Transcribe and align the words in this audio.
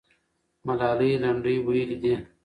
ملالۍ 0.65 1.11
لنډۍ 1.23 1.55
ویلې 1.65 1.97
دي. 2.03 2.13